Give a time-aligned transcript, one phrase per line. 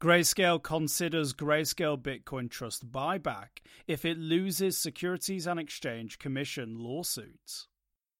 [0.00, 7.66] Grayscale considers Grayscale Bitcoin Trust buyback if it loses Securities and Exchange Commission lawsuits.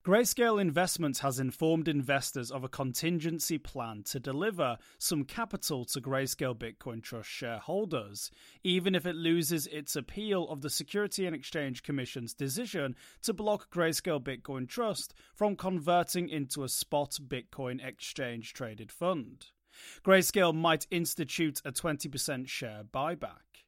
[0.05, 6.57] Grayscale Investments has informed investors of a contingency plan to deliver some capital to Grayscale
[6.57, 8.33] Bitcoin Trust shareholders,
[8.65, 13.71] even if it loses its appeal of the Security and Exchange Commission's decision to block
[13.71, 19.47] Grayscale Bitcoin Trust from converting into a spot Bitcoin exchange traded fund.
[20.05, 23.65] Grayscale might institute a 20% share buyback.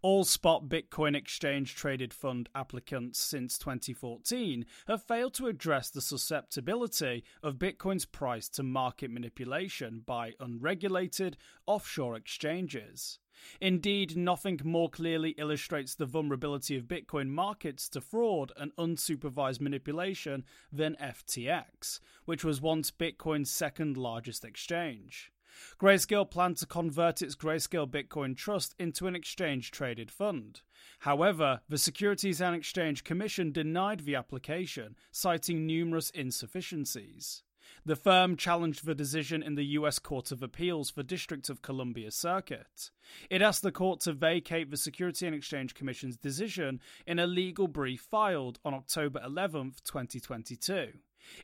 [0.00, 7.24] All spot Bitcoin exchange traded fund applicants since 2014 have failed to address the susceptibility
[7.42, 11.36] of Bitcoin's price to market manipulation by unregulated
[11.66, 13.18] offshore exchanges.
[13.60, 20.44] Indeed, nothing more clearly illustrates the vulnerability of Bitcoin markets to fraud and unsupervised manipulation
[20.72, 25.32] than FTX, which was once Bitcoin's second largest exchange.
[25.80, 30.62] Grayscale planned to convert its Grayscale Bitcoin Trust into an exchange traded fund.
[31.00, 37.42] However, the Securities and Exchange Commission denied the application, citing numerous insufficiencies.
[37.84, 39.98] The firm challenged the decision in the U.S.
[39.98, 42.90] Court of Appeals for District of Columbia Circuit.
[43.30, 47.68] It asked the court to vacate the Security and Exchange Commission's decision in a legal
[47.68, 50.92] brief filed on October 11, 2022.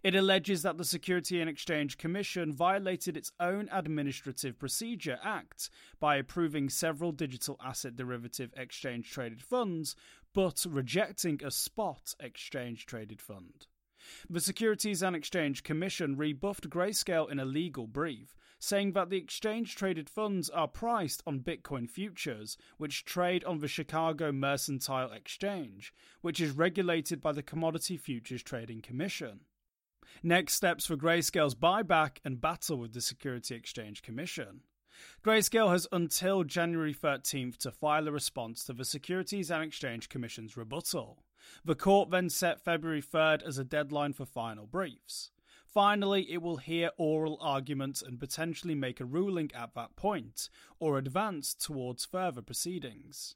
[0.03, 6.17] It alleges that the Security and Exchange Commission violated its own Administrative Procedure Act by
[6.17, 9.97] approving several digital asset derivative exchange traded funds,
[10.33, 13.67] but rejecting a spot exchange traded fund.
[14.29, 19.77] The Securities and Exchange Commission rebuffed Grayscale in a legal brief, saying that the exchange
[19.77, 26.41] traded funds are priced on Bitcoin futures, which trade on the Chicago Mercantile Exchange, which
[26.41, 29.41] is regulated by the Commodity Futures Trading Commission.
[30.23, 34.61] Next steps for Grayscale's buyback and battle with the Security Exchange Commission.
[35.25, 40.57] Grayscale has until January 13th to file a response to the Securities and Exchange Commission's
[40.57, 41.25] rebuttal.
[41.65, 45.31] The court then set February 3rd as a deadline for final briefs.
[45.67, 50.97] Finally, it will hear oral arguments and potentially make a ruling at that point, or
[50.97, 53.35] advance towards further proceedings.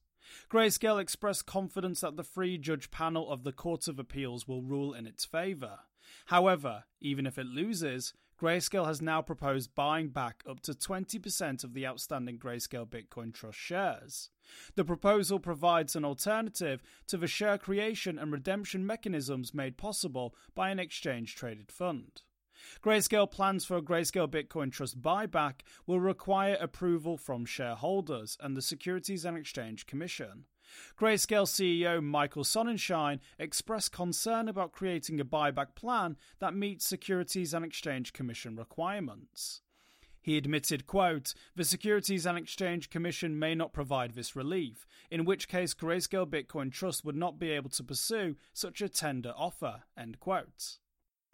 [0.48, 4.94] Grayscale expressed confidence that the three judge panel of the Court of Appeals will rule
[4.94, 5.80] in its favour.
[6.26, 11.74] However, even if it loses, Grayscale has now proposed buying back up to 20% of
[11.74, 14.30] the outstanding Grayscale Bitcoin Trust shares.
[14.76, 20.70] The proposal provides an alternative to the share creation and redemption mechanisms made possible by
[20.70, 22.22] an exchange traded fund.
[22.82, 28.62] Grayscale plans for a Grayscale Bitcoin Trust buyback will require approval from shareholders and the
[28.62, 30.44] Securities and Exchange Commission.
[30.98, 37.64] Grayscale CEO Michael Sonnenshein expressed concern about creating a buyback plan that meets Securities and
[37.64, 39.62] Exchange Commission requirements.
[40.20, 45.48] He admitted, quote, the Securities and Exchange Commission may not provide this relief, in which
[45.48, 50.20] case Grayscale Bitcoin Trust would not be able to pursue such a tender offer, end
[50.20, 50.78] quote.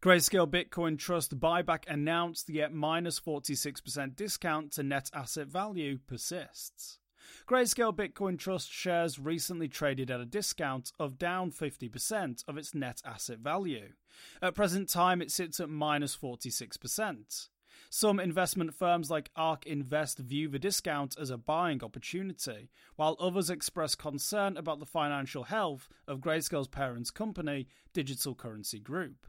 [0.01, 6.99] Grayscale Bitcoin Trust buyback announced yet minus 46% discount to net asset value persists.
[7.47, 13.01] Grayscale Bitcoin Trust shares recently traded at a discount of down 50% of its net
[13.05, 13.93] asset value.
[14.41, 17.49] At present time, it sits at minus 46%.
[17.91, 23.51] Some investment firms like ARK Invest view the discount as a buying opportunity, while others
[23.51, 29.27] express concern about the financial health of Grayscale's parent company, Digital Currency Group.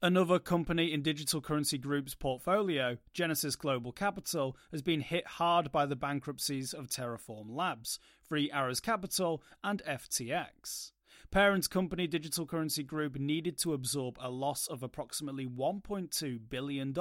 [0.00, 5.86] Another company in Digital Currency Group's portfolio, Genesis Global Capital, has been hit hard by
[5.86, 10.92] the bankruptcies of Terraform Labs, Three Arrows Capital, and FTX.
[11.32, 16.92] Parent company Digital Currency Group needed to absorb a loss of approximately $1.2 billion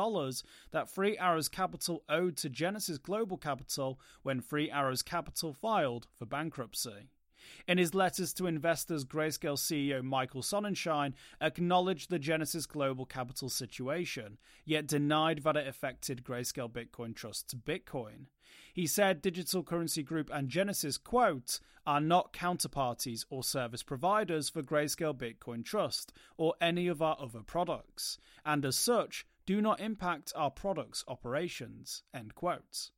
[0.72, 6.25] that Three Arrows Capital owed to Genesis Global Capital when Three Arrows Capital filed for
[6.25, 7.12] bankruptcy.
[7.68, 14.38] In his letters to investors, Grayscale CEO Michael Sonnenshein acknowledged the Genesis Global Capital situation,
[14.66, 18.28] yet denied that it affected Grayscale Bitcoin Trust's Bitcoin.
[18.74, 24.62] He said Digital Currency Group and Genesis, quote, are not counterparties or service providers for
[24.62, 30.34] Grayscale Bitcoin Trust or any of our other products, and as such, do not impact
[30.36, 32.92] our products' operations, end quote.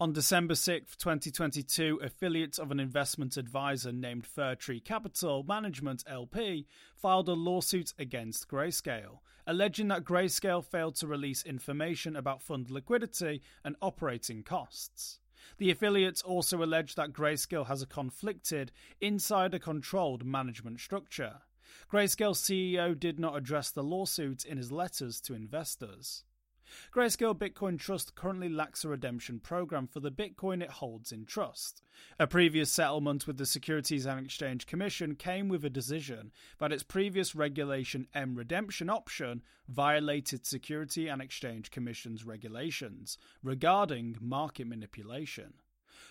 [0.00, 6.68] On December 6, 2022, affiliates of an investment advisor named Fir Tree Capital Management LP
[6.94, 13.42] filed a lawsuit against Grayscale, alleging that Grayscale failed to release information about fund liquidity
[13.64, 15.18] and operating costs.
[15.56, 21.40] The affiliates also allege that Grayscale has a conflicted, insider controlled management structure.
[21.92, 26.22] Grayscale CEO did not address the lawsuit in his letters to investors.
[26.94, 31.82] Grayscale Bitcoin Trust currently lacks a redemption program for the Bitcoin it holds in trust.
[32.18, 36.82] A previous settlement with the Securities and Exchange Commission came with a decision that its
[36.82, 45.54] previous Regulation M redemption option violated Security and Exchange Commission's regulations regarding market manipulation.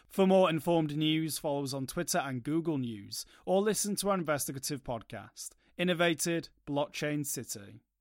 [0.09, 4.15] For more informed news, follow us on Twitter and Google News, or listen to our
[4.15, 7.81] investigative podcast, Innovated Blockchain City.